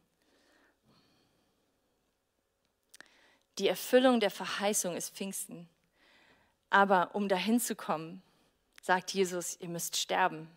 [3.58, 5.68] Die Erfüllung der Verheißung ist Pfingsten.
[6.70, 8.22] Aber um dahin zu kommen,
[8.82, 10.48] sagt Jesus, ihr müsst sterben.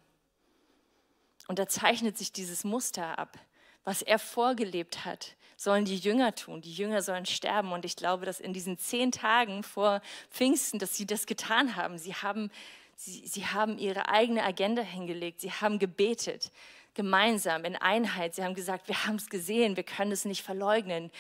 [1.48, 3.40] Und da zeichnet sich dieses Muster ab.
[3.84, 6.62] Was er vorgelebt hat, sollen die Jünger tun.
[6.62, 7.72] Die Jünger sollen sterben.
[7.72, 11.98] Und ich glaube, dass in diesen zehn Tagen vor Pfingsten, dass sie das getan haben.
[11.98, 12.52] Sie haben,
[13.00, 15.42] sie, sie haben ihre eigene Agenda hingelegt.
[15.42, 16.52] Sie haben gebetet
[16.94, 18.36] gemeinsam in Einheit.
[18.36, 21.12] Sie haben gesagt, wir haben es gesehen, wir können es nicht verleugnen.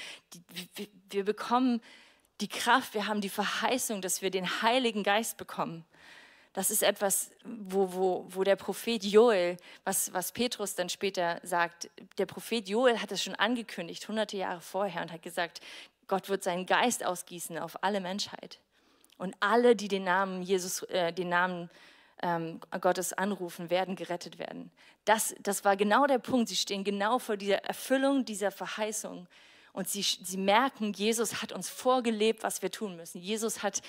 [0.75, 1.81] wir, wir bekommen
[2.41, 5.85] die Kraft, wir haben die Verheißung, dass wir den Heiligen Geist bekommen.
[6.53, 11.89] Das ist etwas, wo, wo, wo der Prophet Joel, was, was Petrus dann später sagt,
[12.17, 15.61] der Prophet Joel hat es schon angekündigt, hunderte Jahre vorher, und hat gesagt,
[16.07, 18.59] Gott wird seinen Geist ausgießen auf alle Menschheit.
[19.19, 21.69] Und alle, die den Namen Jesus, äh, den Namen
[22.23, 24.71] ähm, Gottes anrufen, werden gerettet werden.
[25.05, 26.49] Das, das war genau der Punkt.
[26.49, 29.27] Sie stehen genau vor dieser Erfüllung dieser Verheißung.
[29.73, 33.21] Und sie, sie merken, Jesus hat uns vorgelebt, was wir tun müssen.
[33.21, 33.81] Jesus hat,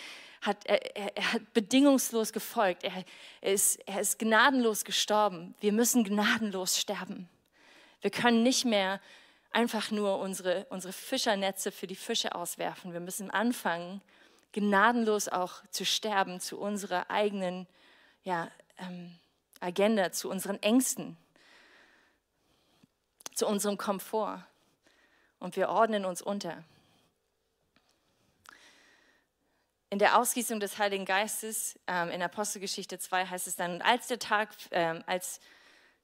[0.42, 2.84] hat, er, er hat bedingungslos gefolgt.
[2.84, 3.04] Er,
[3.40, 5.54] er, ist, er ist gnadenlos gestorben.
[5.60, 7.28] Wir müssen gnadenlos sterben.
[8.00, 9.00] Wir können nicht mehr
[9.52, 12.92] einfach nur unsere, unsere Fischernetze für die Fische auswerfen.
[12.92, 14.00] Wir müssen anfangen,
[14.52, 17.66] gnadenlos auch zu sterben zu unserer eigenen
[18.24, 19.18] ja, ähm,
[19.60, 21.16] Agenda, zu unseren Ängsten,
[23.34, 24.44] zu unserem Komfort.
[25.38, 26.64] Und wir ordnen uns unter.
[29.88, 34.18] In der Ausgießung des Heiligen Geistes ähm, in Apostelgeschichte 2 heißt es dann, als der
[34.18, 35.40] Tag, ähm, als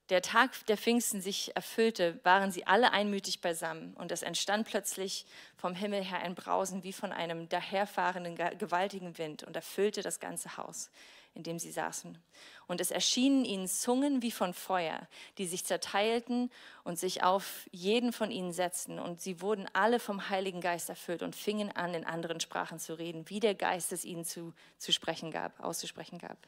[0.09, 5.27] der Tag der Pfingsten sich erfüllte, waren sie alle einmütig beisammen und es entstand plötzlich
[5.57, 10.57] vom Himmel her ein Brausen wie von einem daherfahrenden gewaltigen Wind und erfüllte das ganze
[10.57, 10.91] Haus
[11.37, 12.19] in dem sie saßen.
[12.67, 15.07] Und es erschienen ihnen Zungen wie von Feuer,
[15.39, 16.51] die sich zerteilten
[16.83, 18.99] und sich auf jeden von ihnen setzten.
[18.99, 22.99] Und sie wurden alle vom Heiligen Geist erfüllt und fingen an, in anderen Sprachen zu
[22.99, 26.39] reden, wie der Geist es ihnen zu, zu sprechen gab, auszusprechen gab.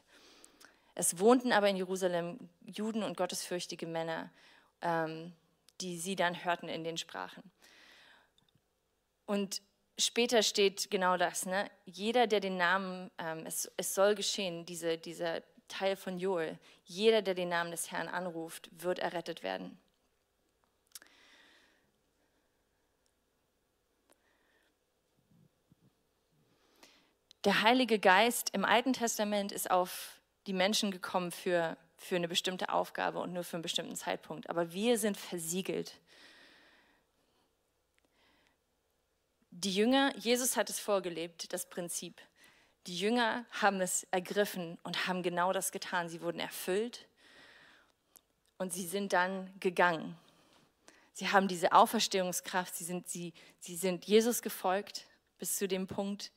[0.99, 4.29] Es wohnten aber in Jerusalem Juden und gottesfürchtige Männer,
[4.81, 5.31] ähm,
[5.79, 7.41] die sie dann hörten in den Sprachen.
[9.25, 9.61] Und
[9.97, 11.45] später steht genau das.
[11.45, 11.71] Ne?
[11.85, 17.21] Jeder, der den Namen, ähm, es, es soll geschehen, diese, dieser Teil von Joel, jeder,
[17.21, 19.79] der den Namen des Herrn anruft, wird errettet werden.
[27.45, 30.18] Der Heilige Geist im Alten Testament ist auf
[30.49, 34.49] die Menschen gekommen für, für eine bestimmte Aufgabe und nur für einen bestimmten Zeitpunkt.
[34.49, 35.93] Aber wir sind versiegelt.
[39.51, 42.19] Die Jünger, Jesus hat es vorgelebt, das Prinzip.
[42.87, 46.09] Die Jünger haben es ergriffen und haben genau das getan.
[46.09, 47.07] Sie wurden erfüllt
[48.57, 50.17] und sie sind dann gegangen.
[51.13, 55.05] Sie haben diese Auferstehungskraft, sie sind, sie, sie sind Jesus gefolgt
[55.37, 56.31] bis zu dem Punkt,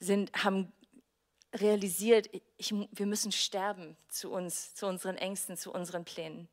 [0.00, 0.72] sind, haben
[1.54, 6.48] realisiert, ich, wir müssen sterben zu uns, zu unseren Ängsten, zu unseren Plänen.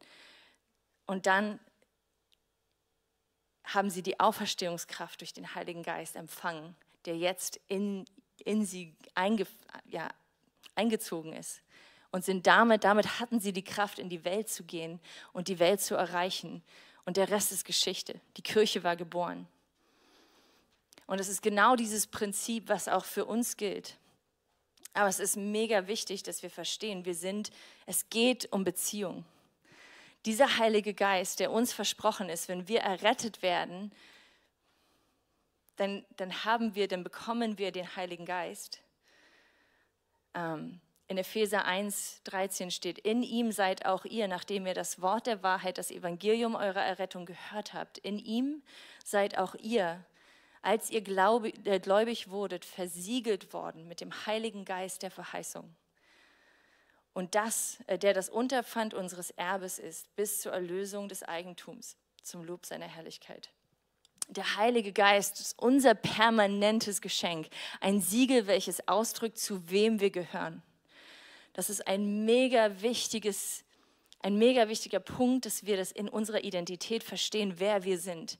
[1.06, 1.60] Und dann
[3.64, 8.06] haben sie die Auferstehungskraft durch den Heiligen Geist empfangen, der jetzt in,
[8.44, 9.48] in sie einge,
[9.86, 10.10] ja,
[10.76, 11.62] eingezogen ist.
[12.12, 15.02] Und sind damit, damit hatten sie die Kraft, in die Welt zu gehen
[15.34, 16.64] und die Welt zu erreichen.
[17.04, 18.22] Und der Rest ist Geschichte.
[18.38, 19.48] Die Kirche war geboren.
[21.08, 23.98] Und es ist genau dieses Prinzip, was auch für uns gilt.
[24.96, 27.52] Aber es ist mega wichtig, dass wir verstehen, wir sind,
[27.86, 29.26] es geht um Beziehung
[30.26, 33.92] dieser Heilige Geist, der uns versprochen ist, wenn wir errettet werden,
[35.76, 38.82] dann, dann haben wir, dann bekommen wir den Heiligen Geist.
[40.34, 45.28] Ähm, in Epheser 1, 13 steht, in ihm seid auch ihr, nachdem ihr das Wort
[45.28, 48.00] der Wahrheit, das Evangelium eurer Errettung gehört habt.
[48.00, 48.64] In ihm
[49.04, 50.04] seid auch ihr,
[50.66, 55.76] als ihr äh, gläubig wurdet, versiegelt worden mit dem Heiligen Geist der Verheißung
[57.16, 62.44] und das, äh, der das Unterpfand unseres Erbes ist, bis zur Erlösung des Eigentums, zum
[62.44, 63.50] Lob seiner Herrlichkeit.
[64.28, 67.48] Der Heilige Geist ist unser permanentes Geschenk,
[67.80, 70.62] ein Siegel, welches ausdrückt, zu wem wir gehören.
[71.54, 73.64] Das ist ein mega wichtiges,
[74.20, 78.38] ein mega wichtiger Punkt, dass wir das in unserer Identität verstehen, wer wir sind.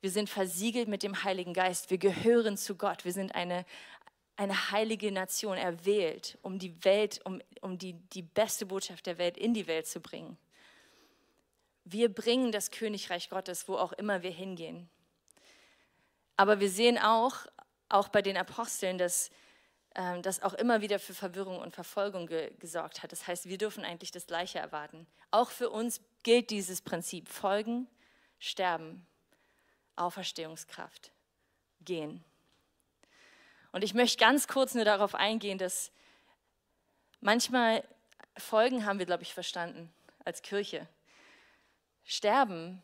[0.00, 1.90] Wir sind versiegelt mit dem Heiligen Geist.
[1.90, 3.04] Wir gehören zu Gott.
[3.04, 3.64] Wir sind eine,
[4.36, 9.36] eine heilige Nation erwählt, um die Welt, um, um die, die beste Botschaft der Welt
[9.36, 10.38] in die Welt zu bringen.
[11.84, 14.88] Wir bringen das Königreich Gottes, wo auch immer wir hingehen.
[16.36, 17.46] Aber wir sehen auch,
[17.88, 19.30] auch bei den Aposteln, dass
[19.96, 23.10] ähm, das auch immer wieder für Verwirrung und Verfolgung ge gesorgt hat.
[23.10, 25.08] Das heißt, wir dürfen eigentlich das Gleiche erwarten.
[25.32, 27.28] Auch für uns gilt dieses Prinzip.
[27.28, 27.88] Folgen,
[28.38, 29.04] sterben,
[29.98, 31.12] Auferstehungskraft,
[31.80, 32.24] gehen.
[33.72, 35.92] Und ich möchte ganz kurz nur darauf eingehen, dass
[37.20, 37.84] manchmal
[38.36, 39.92] Folgen haben wir, glaube ich, verstanden.
[40.24, 40.86] als Kirche.
[42.04, 42.82] Sterben,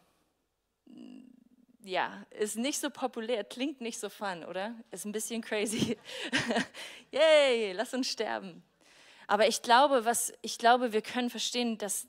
[1.85, 4.75] ja, ist nicht so populär, klingt nicht so fun, oder?
[4.91, 5.99] Ist ein bisschen crazy.
[7.13, 8.63] Yay, lass uns sterben.
[9.27, 12.07] Aber ich glaube, was, ich glaube, wir können verstehen, dass,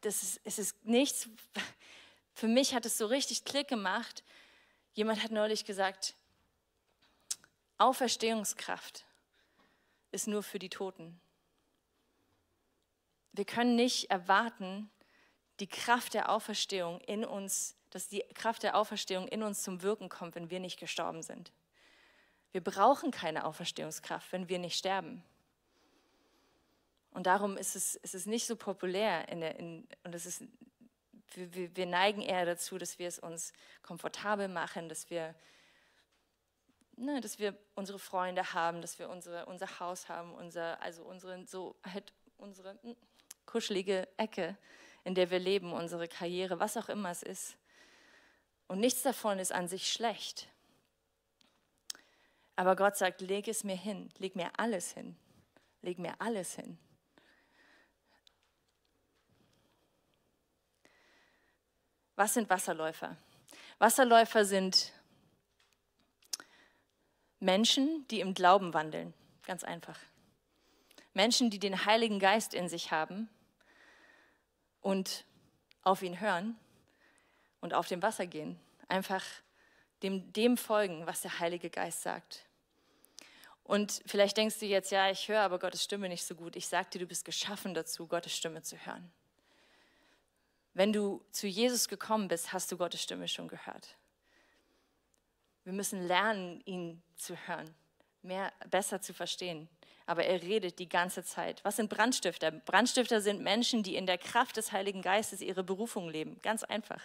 [0.00, 1.28] dass es, es ist nichts,
[2.34, 4.22] für mich hat es so richtig Klick gemacht.
[4.98, 6.16] Jemand hat neulich gesagt,
[7.76, 9.04] Auferstehungskraft
[10.10, 11.20] ist nur für die Toten.
[13.30, 14.90] Wir können nicht erwarten,
[15.60, 20.08] die Kraft der Auferstehung in uns, dass die Kraft der Auferstehung in uns zum Wirken
[20.08, 21.52] kommt, wenn wir nicht gestorben sind.
[22.50, 25.22] Wir brauchen keine Auferstehungskraft, wenn wir nicht sterben.
[27.12, 30.42] Und darum ist es, ist es nicht so populär in der, in, und es ist,
[31.34, 35.34] wir, wir neigen eher dazu, dass wir es uns komfortabel machen, dass wir,
[36.96, 41.46] ne, dass wir unsere Freunde haben, dass wir unsere, unser Haus haben, unser, also unsere,
[41.46, 42.96] so halt unsere hm,
[43.46, 44.56] kuschelige Ecke,
[45.04, 47.56] in der wir leben, unsere Karriere, was auch immer es ist.
[48.66, 50.48] Und nichts davon ist an sich schlecht.
[52.56, 55.16] Aber Gott sagt, leg es mir hin, leg mir alles hin,
[55.80, 56.78] leg mir alles hin.
[62.18, 63.16] Was sind Wasserläufer?
[63.78, 64.92] Wasserläufer sind
[67.38, 69.14] Menschen, die im Glauben wandeln,
[69.46, 69.96] ganz einfach.
[71.14, 73.28] Menschen, die den Heiligen Geist in sich haben
[74.80, 75.26] und
[75.82, 76.58] auf ihn hören
[77.60, 78.58] und auf dem Wasser gehen.
[78.88, 79.22] Einfach
[80.02, 82.46] dem, dem folgen, was der Heilige Geist sagt.
[83.62, 86.56] Und vielleicht denkst du jetzt, ja, ich höre aber Gottes Stimme nicht so gut.
[86.56, 89.08] Ich sage dir, du bist geschaffen dazu, Gottes Stimme zu hören.
[90.78, 93.96] Wenn du zu Jesus gekommen bist, hast du Gottes Stimme schon gehört.
[95.64, 97.74] Wir müssen lernen, ihn zu hören,
[98.22, 99.68] mehr, besser zu verstehen
[100.08, 101.62] aber er redet die ganze Zeit.
[101.64, 102.50] Was sind Brandstifter?
[102.50, 106.40] Brandstifter sind Menschen, die in der Kraft des Heiligen Geistes ihre Berufung leben.
[106.42, 107.02] Ganz einfach.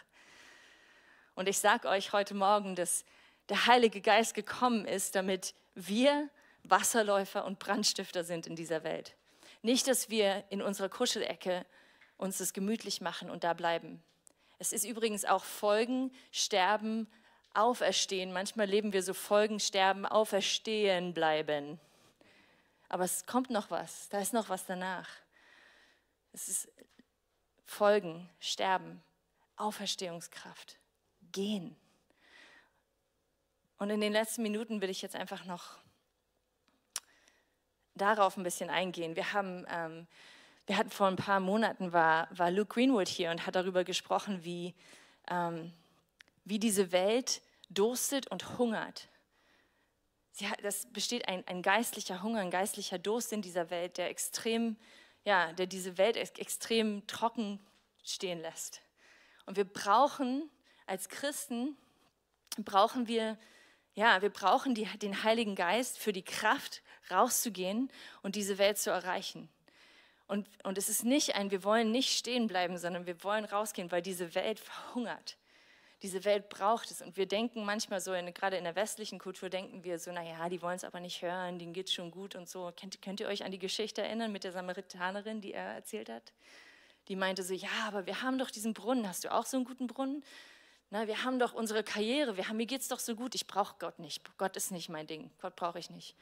[1.35, 3.03] Und ich sage euch heute Morgen, dass
[3.49, 6.29] der Heilige Geist gekommen ist, damit wir
[6.63, 9.17] Wasserläufer und Brandstifter sind in dieser Welt.
[9.63, 11.65] Nicht, dass wir in unserer Kuschelecke
[12.17, 14.01] uns das gemütlich machen und da bleiben.
[14.59, 17.07] Es ist übrigens auch Folgen, Sterben,
[17.53, 18.31] Auferstehen.
[18.31, 21.79] Manchmal leben wir so Folgen, Sterben, Auferstehen bleiben.
[22.89, 25.09] Aber es kommt noch was, da ist noch was danach.
[26.31, 26.71] Es ist
[27.65, 29.03] Folgen, Sterben,
[29.55, 30.77] Auferstehungskraft,
[31.31, 31.75] Gehen.
[33.77, 35.77] Und in den letzten Minuten will ich jetzt einfach noch
[37.95, 39.15] darauf ein bisschen eingehen.
[39.15, 40.07] Wir haben, ähm,
[40.65, 44.43] wir hatten vor ein paar Monaten war, war Luke Greenwood hier und hat darüber gesprochen,
[44.43, 44.73] wie,
[45.29, 45.71] ähm,
[46.45, 49.07] wie diese Welt durstet und hungert
[50.33, 54.09] sie hat, das besteht ein, ein geistlicher Hunger, ein geistlicher Durst in dieser Welt, der
[54.09, 54.75] extrem,
[55.23, 57.59] ja, der diese Welt extrem trocken
[58.03, 58.81] stehen lässt.
[59.45, 60.49] Und wir brauchen
[60.85, 61.77] als Christen,
[62.57, 63.37] brauchen wir,
[63.93, 68.89] ja, wir brauchen die, den Heiligen Geist für die Kraft, rauszugehen und diese Welt zu
[68.89, 69.49] erreichen.
[70.33, 73.91] Und, und es ist nicht ein, wir wollen nicht stehen bleiben, sondern wir wollen rausgehen,
[73.91, 75.37] weil diese Welt verhungert
[76.03, 77.01] diese Welt braucht es.
[77.01, 80.49] Und wir denken manchmal so, in, gerade in der westlichen Kultur denken wir so, naja,
[80.49, 82.73] die wollen es aber nicht hören, denen geht es schon gut und so.
[82.77, 86.33] Könnt, könnt ihr euch an die Geschichte erinnern mit der Samaritanerin, die er erzählt hat?
[87.07, 89.07] Die meinte so, ja, aber wir haben doch diesen Brunnen.
[89.07, 90.25] Hast du auch so einen guten Brunnen?
[90.89, 93.47] Na, wir haben doch unsere Karriere, wir haben, mir geht es doch so gut, ich
[93.47, 94.21] brauche Gott nicht.
[94.37, 96.15] Gott ist nicht mein Ding, Gott brauche ich nicht.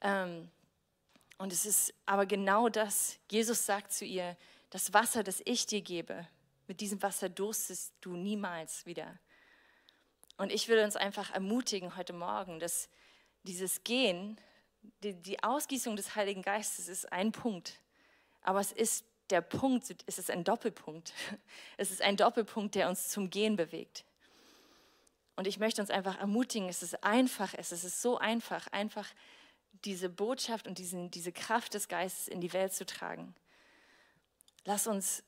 [0.00, 0.50] Ähm,
[1.42, 4.36] und es ist aber genau das, Jesus sagt zu ihr,
[4.70, 6.24] das Wasser, das ich dir gebe,
[6.68, 9.18] mit diesem Wasser durstest du niemals wieder.
[10.36, 12.88] Und ich will uns einfach ermutigen heute Morgen, dass
[13.42, 14.40] dieses Gehen,
[15.02, 17.80] die, die Ausgießung des Heiligen Geistes ist ein Punkt,
[18.42, 21.12] aber es ist der Punkt, es ist ein Doppelpunkt.
[21.76, 24.04] Es ist ein Doppelpunkt, der uns zum Gehen bewegt.
[25.34, 29.08] Und ich möchte uns einfach ermutigen, es ist einfach, es ist so einfach, einfach
[29.84, 33.34] diese Botschaft und diesen, diese Kraft des Geistes in die Welt zu tragen.
[34.64, 35.24] Lass uns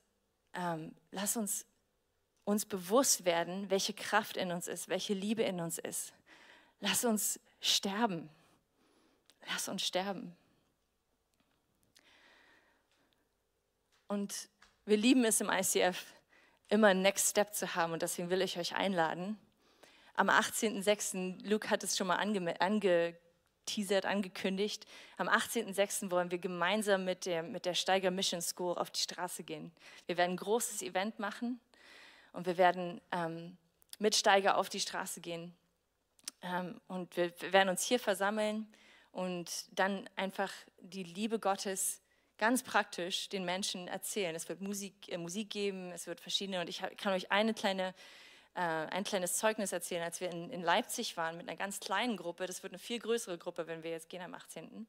[0.55, 1.65] ähm, lass uns
[2.45, 6.13] uns bewusst werden, welche Kraft in uns ist, welche Liebe in uns ist.
[6.79, 8.29] Lass uns sterben.
[9.47, 10.35] Lass uns sterben.
[14.07, 14.47] Und
[14.85, 16.05] wir lieben es im ICF,
[16.69, 19.39] immer einen Next Step zu haben und deswegen will ich euch einladen.
[20.13, 23.17] Am 18.06., Luke hat es schon mal ange, ange
[23.65, 24.85] angeteasert, angekündigt.
[25.17, 26.11] Am 18.06.
[26.11, 29.71] wollen wir gemeinsam mit der, mit der Steiger Mission School auf die Straße gehen.
[30.05, 31.59] Wir werden ein großes Event machen
[32.33, 33.57] und wir werden ähm,
[33.97, 35.55] mit Steiger auf die Straße gehen.
[36.41, 38.67] Ähm, und wir, wir werden uns hier versammeln
[39.11, 42.01] und dann einfach die Liebe Gottes
[42.37, 44.35] ganz praktisch den Menschen erzählen.
[44.35, 46.61] Es wird Musik, äh, Musik geben, es wird verschiedene.
[46.61, 47.95] Und ich kann euch eine kleine,
[48.55, 52.17] äh, ein kleines Zeugnis erzählen, als wir in, in, Leipzig waren mit einer ganz kleinen
[52.17, 52.47] Gruppe.
[52.47, 54.87] Das wird eine viel größere Gruppe, wenn wir jetzt gehen am 18.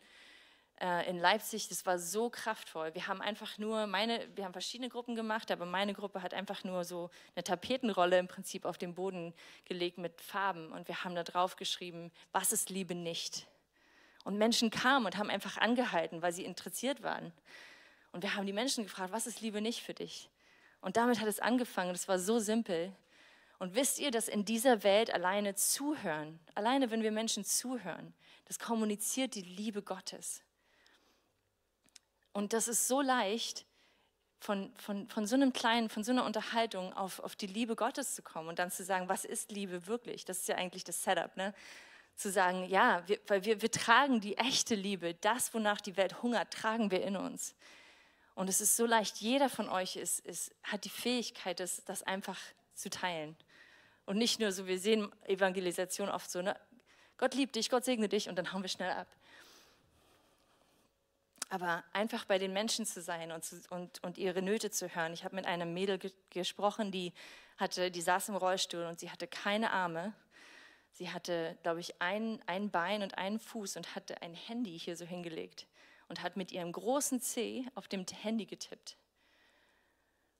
[0.80, 2.94] Äh, in Leipzig, das war so kraftvoll.
[2.94, 6.64] Wir haben einfach nur meine, wir haben verschiedene Gruppen gemacht, aber meine Gruppe hat einfach
[6.64, 11.14] nur so eine Tapetenrolle im Prinzip auf den Boden gelegt mit Farben und wir haben
[11.14, 13.46] da drauf geschrieben, was ist Liebe nicht?
[14.24, 17.32] Und Menschen kamen und haben einfach angehalten, weil sie interessiert waren.
[18.12, 20.28] Und wir haben die Menschen gefragt, was ist Liebe nicht für dich?
[20.80, 21.94] Und damit hat es angefangen.
[21.94, 22.92] Es war so simpel.
[23.58, 28.14] Und wisst ihr, dass in dieser Welt alleine zuhören, alleine wenn wir Menschen zuhören,
[28.44, 30.42] das kommuniziert die Liebe Gottes.
[32.32, 33.64] Und das ist so leicht,
[34.38, 38.14] von, von, von so einem kleinen, von so einer Unterhaltung auf, auf die Liebe Gottes
[38.14, 40.26] zu kommen und dann zu sagen, was ist Liebe wirklich?
[40.26, 41.36] Das ist ja eigentlich das Setup.
[41.36, 41.54] Ne?
[42.16, 46.22] zu sagen, ja, wir, weil wir, wir tragen die echte Liebe, das, wonach die Welt
[46.22, 47.54] hungert, tragen wir in uns.
[48.34, 52.02] Und es ist so leicht, jeder von euch ist, ist, hat die Fähigkeit, das, das
[52.02, 52.38] einfach
[52.74, 53.36] zu teilen.
[54.06, 56.58] Und nicht nur so, wir sehen Evangelisation oft so, ne?
[57.18, 59.08] Gott liebt dich, Gott segne dich und dann hauen wir schnell ab.
[61.48, 65.12] Aber einfach bei den Menschen zu sein und, zu, und, und ihre Nöte zu hören.
[65.12, 67.12] Ich habe mit einem Mädel ge gesprochen, die,
[67.56, 70.12] hatte, die saß im Rollstuhl und sie hatte keine Arme
[70.96, 74.96] Sie hatte, glaube ich, ein, ein Bein und einen Fuß und hatte ein Handy hier
[74.96, 75.66] so hingelegt
[76.08, 78.96] und hat mit ihrem großen C auf dem Handy getippt.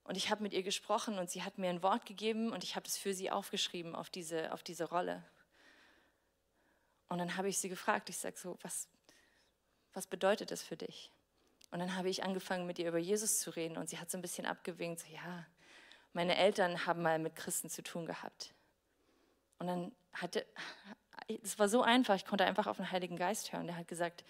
[0.06, 2.76] Und ich habe mit ihr gesprochen und sie hat mir ein Wort gegeben und ich
[2.76, 5.24] habe es für sie aufgeschrieben auf diese, auf diese Rolle.
[7.08, 8.88] Und dann habe ich sie gefragt, ich sage so, was,
[9.92, 11.10] was bedeutet das für dich?
[11.72, 14.16] Und dann habe ich angefangen, mit ihr über Jesus zu reden und sie hat so
[14.16, 15.44] ein bisschen abgewinkt, so, ja,
[16.12, 18.54] meine Eltern haben mal mit Christen zu tun gehabt.
[19.58, 20.46] Und dann hatte,
[21.42, 23.66] es war so einfach, ich konnte einfach auf den Heiligen Geist hören.
[23.66, 24.24] Der hat gesagt,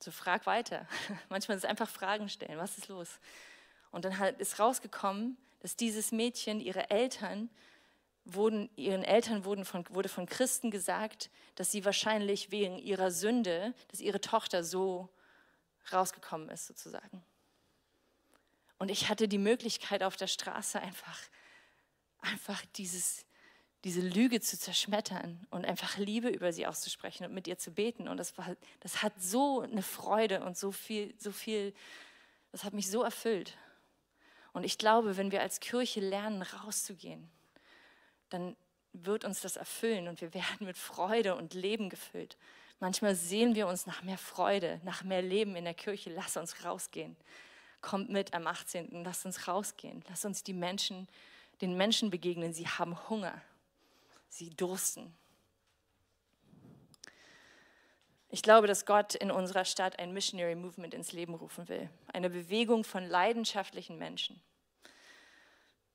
[0.00, 0.88] so frag weiter.
[1.28, 3.20] Manchmal ist es einfach Fragen stellen, was ist los?
[3.96, 7.48] Und dann ist rausgekommen, dass dieses Mädchen, ihre Eltern,
[8.26, 13.72] wurden, ihren Eltern wurden von, wurde von Christen gesagt, dass sie wahrscheinlich wegen ihrer Sünde,
[13.88, 15.08] dass ihre Tochter so
[15.90, 17.24] rausgekommen ist sozusagen.
[18.78, 21.18] Und ich hatte die Möglichkeit auf der Straße einfach,
[22.20, 23.24] einfach dieses,
[23.84, 28.08] diese Lüge zu zerschmettern und einfach Liebe über sie auszusprechen und mit ihr zu beten.
[28.08, 31.72] Und das, war, das hat so eine Freude und so viel, so viel,
[32.52, 33.56] das hat mich so erfüllt.
[34.56, 37.28] Und ich glaube, wenn wir als Kirche lernen, rauszugehen,
[38.30, 38.56] dann
[38.94, 42.38] wird uns das erfüllen und wir werden mit Freude und Leben gefüllt.
[42.80, 46.08] Manchmal sehen wir uns nach mehr Freude, nach mehr Leben in der Kirche.
[46.08, 47.16] Lass uns rausgehen.
[47.82, 49.04] Kommt mit am 18.
[49.04, 50.02] Lass uns rausgehen.
[50.08, 51.06] Lass uns die Menschen,
[51.60, 52.54] den Menschen begegnen.
[52.54, 53.38] Sie haben Hunger.
[54.30, 55.14] Sie dursten.
[58.36, 61.88] Ich glaube, dass Gott in unserer Stadt ein Missionary Movement ins Leben rufen will.
[62.12, 64.42] Eine Bewegung von leidenschaftlichen Menschen.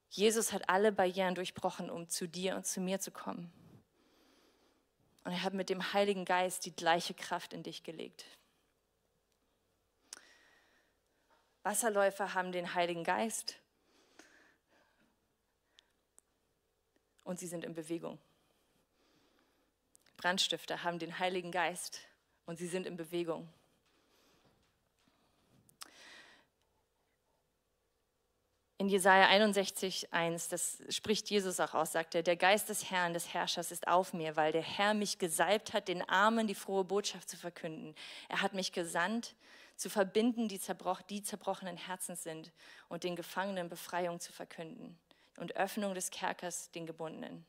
[0.09, 3.53] Jesus hat alle Barrieren durchbrochen, um zu dir und zu mir zu kommen.
[5.23, 8.25] Und er hat mit dem Heiligen Geist die gleiche Kraft in dich gelegt.
[11.61, 13.59] Wasserläufer haben den Heiligen Geist
[17.23, 18.17] und sie sind in Bewegung.
[20.17, 22.01] Brandstifter haben den Heiligen Geist
[22.45, 23.47] und sie sind in Bewegung.
[28.81, 33.13] In Jesaja 61, 1, das spricht Jesus auch aus, sagt er: Der Geist des Herrn,
[33.13, 36.83] des Herrschers ist auf mir, weil der Herr mich gesalbt hat, den Armen die frohe
[36.83, 37.93] Botschaft zu verkünden.
[38.27, 39.35] Er hat mich gesandt,
[39.75, 42.51] zu verbinden, die, zerbroch, die zerbrochenen Herzens sind
[42.89, 44.97] und den Gefangenen Befreiung zu verkünden
[45.37, 47.45] und Öffnung des Kerkers den Gebundenen.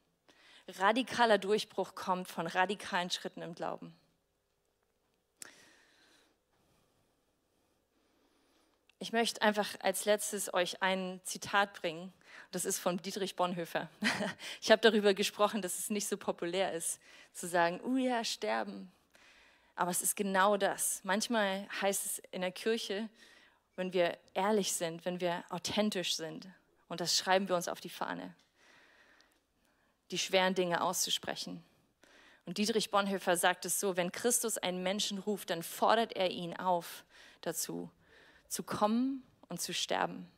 [0.68, 3.94] Radikaler Durchbruch kommt von radikalen Schritten im Glauben.
[9.02, 12.12] Ich möchte einfach als letztes euch ein Zitat bringen.
[12.52, 13.90] Das ist von Dietrich Bonhoeffer.
[14.60, 17.00] Ich habe darüber gesprochen, dass es nicht so populär ist,
[17.32, 18.92] zu sagen, oh ja, sterben.
[19.74, 21.00] Aber es ist genau das.
[21.02, 23.08] Manchmal heißt es in der Kirche,
[23.74, 26.46] wenn wir ehrlich sind, wenn wir authentisch sind,
[26.86, 28.32] und das schreiben wir uns auf die Fahne,
[30.12, 31.64] die schweren Dinge auszusprechen.
[32.46, 36.56] Und Dietrich Bonhoeffer sagt es so, wenn Christus einen Menschen ruft, dann fordert er ihn
[36.56, 37.02] auf
[37.40, 37.90] dazu,
[38.52, 40.30] zu kommen und zu sterben.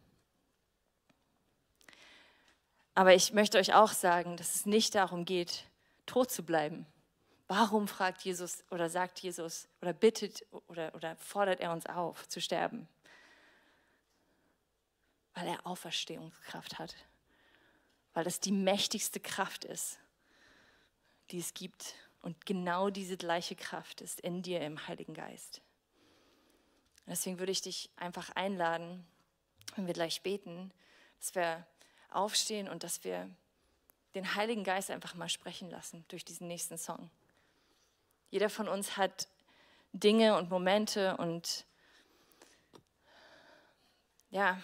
[2.95, 5.65] Aber ich möchte euch auch sagen, dass es nicht darum geht,
[6.07, 6.87] tot zu bleiben.
[7.49, 12.41] Warum fragt Jesus oder sagt Jesus oder bittet oder, oder fordert er uns auf, zu
[12.41, 12.89] sterben?
[15.35, 16.95] Weil er Auferstehungskraft hat.
[18.13, 19.99] Weil das die mächtigste Kraft ist,
[21.33, 21.97] die es gibt.
[22.23, 25.64] Und genau diese gleiche Kraft ist in dir im Heiligen Geist.
[27.07, 29.07] Deswegen würde ich dich einfach einladen,
[29.77, 30.73] wenn wir gleich beten,
[31.19, 31.67] dass wir
[32.11, 33.29] aufstehen und dass wir
[34.15, 37.11] den Heiligen Geist einfach mal sprechen lassen durch diesen nächsten Song.
[38.31, 39.29] Jeder von uns hat
[39.93, 41.65] Dinge und Momente und
[44.31, 44.61] ja,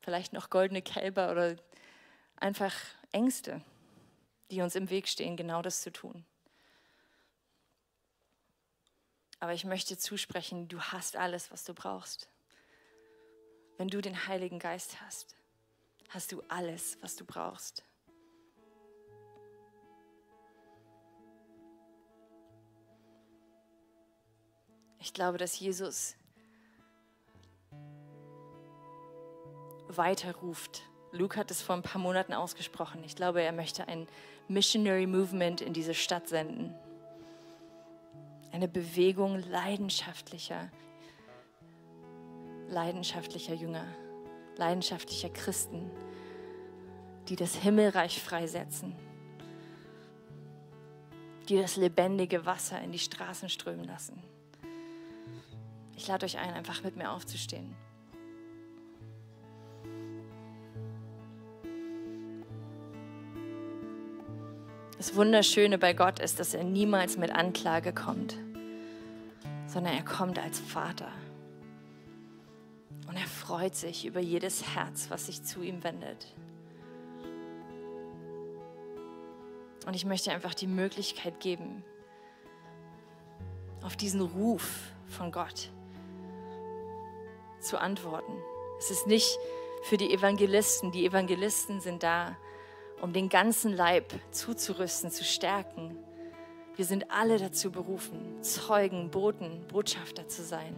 [0.00, 1.56] vielleicht noch goldene Kälber oder
[2.36, 2.74] einfach
[3.12, 3.62] Ängste,
[4.50, 6.24] die uns im Weg stehen, genau das zu tun.
[9.42, 12.28] Aber ich möchte zusprechen, du hast alles, was du brauchst.
[13.76, 15.34] Wenn du den Heiligen Geist hast,
[16.10, 17.82] hast du alles, was du brauchst.
[25.00, 26.14] Ich glaube, dass Jesus
[29.88, 30.82] weiterruft.
[31.10, 33.02] Luke hat es vor ein paar Monaten ausgesprochen.
[33.02, 34.06] Ich glaube, er möchte ein
[34.46, 36.72] Missionary Movement in diese Stadt senden.
[38.52, 40.70] Eine Bewegung leidenschaftlicher,
[42.68, 43.86] leidenschaftlicher Jünger,
[44.56, 45.90] leidenschaftlicher Christen,
[47.28, 48.94] die das Himmelreich freisetzen,
[51.48, 54.22] die das lebendige Wasser in die Straßen strömen lassen.
[55.96, 57.74] Ich lade euch ein, einfach mit mir aufzustehen.
[65.02, 68.36] Das Wunderschöne bei Gott ist, dass er niemals mit Anklage kommt,
[69.66, 71.08] sondern er kommt als Vater.
[73.08, 76.32] Und er freut sich über jedes Herz, was sich zu ihm wendet.
[79.88, 81.82] Und ich möchte einfach die Möglichkeit geben,
[83.82, 85.72] auf diesen Ruf von Gott
[87.58, 88.34] zu antworten.
[88.78, 89.36] Es ist nicht
[89.82, 90.92] für die Evangelisten.
[90.92, 92.36] Die Evangelisten sind da,
[93.02, 95.98] um den ganzen Leib zuzurüsten, zu stärken.
[96.76, 100.74] Wir sind alle dazu berufen, Zeugen, Boten, Botschafter zu sein.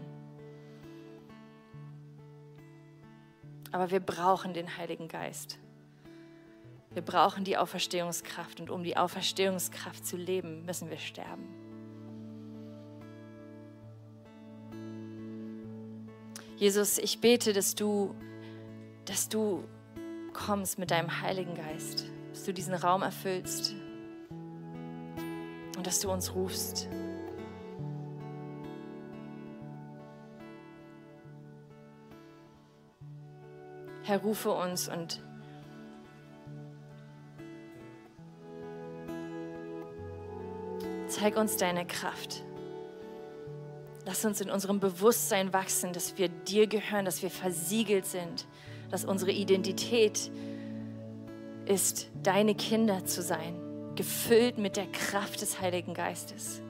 [3.71, 5.59] Aber wir brauchen den Heiligen Geist.
[6.95, 11.47] Wir brauchen die Auferstehungskraft und um die Auferstehungskraft zu leben, müssen wir sterben.
[16.57, 18.15] Jesus, ich bete, dass du,
[19.05, 19.63] dass du
[20.33, 22.07] kommst mit deinem Heiligen Geist,
[22.45, 23.75] dass du diesen Raum erfüllst
[25.79, 26.91] und dass du uns rufst.
[34.03, 35.23] Herr, rufe uns und
[41.07, 42.45] zeig uns deine Kraft.
[44.05, 48.47] Lass uns in unserem Bewusstsein wachsen, dass wir dir gehören, dass wir versiegelt sind,
[48.91, 50.31] dass unsere Identität
[51.67, 53.55] ist, deine Kinder zu sein,
[53.95, 56.61] gefüllt mit der Kraft des Heiligen Geistes.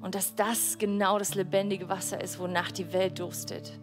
[0.00, 3.78] Und dass das genau das lebendige Wasser ist, wonach die Welt durstet.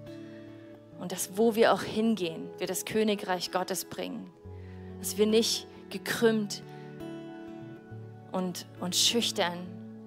[0.99, 4.29] Und dass, wo wir auch hingehen, wir das Königreich Gottes bringen.
[4.99, 6.61] Dass wir nicht gekrümmt
[8.31, 9.57] und, und schüchtern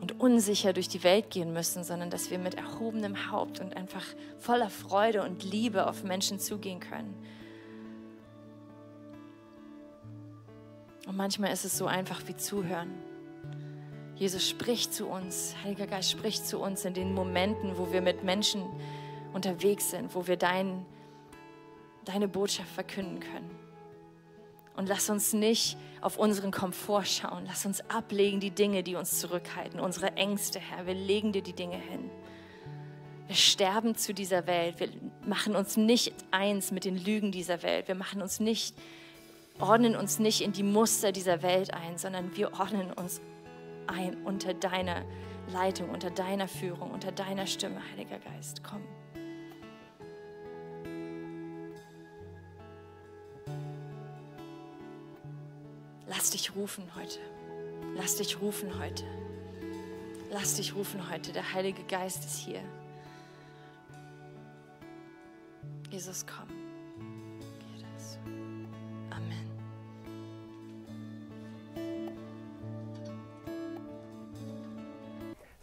[0.00, 4.04] und unsicher durch die Welt gehen müssen, sondern dass wir mit erhobenem Haupt und einfach
[4.38, 7.14] voller Freude und Liebe auf Menschen zugehen können.
[11.06, 12.90] Und manchmal ist es so einfach wie zuhören.
[14.16, 18.22] Jesus spricht zu uns, Heiliger Geist spricht zu uns in den Momenten, wo wir mit
[18.22, 18.62] Menschen
[19.32, 20.86] unterwegs sind, wo wir dein,
[22.04, 23.50] deine Botschaft verkünden können.
[24.76, 27.44] Und lass uns nicht auf unseren Komfort schauen.
[27.46, 30.86] Lass uns ablegen die Dinge, die uns zurückhalten, unsere Ängste, Herr.
[30.86, 32.10] Wir legen dir die Dinge hin.
[33.26, 34.80] Wir sterben zu dieser Welt.
[34.80, 34.88] Wir
[35.26, 37.88] machen uns nicht eins mit den Lügen dieser Welt.
[37.88, 38.76] Wir machen uns nicht,
[39.58, 43.20] ordnen uns nicht in die Muster dieser Welt ein, sondern wir ordnen uns
[43.86, 45.04] ein unter deiner
[45.52, 48.62] Leitung, unter deiner Führung, unter deiner Stimme, Heiliger Geist.
[48.64, 48.82] Komm.
[56.06, 57.18] Lass dich rufen heute.
[57.96, 59.04] Lass dich rufen heute.
[60.30, 61.32] Lass dich rufen heute.
[61.32, 62.60] Der Heilige Geist ist hier.
[65.90, 66.43] Jesus, komm.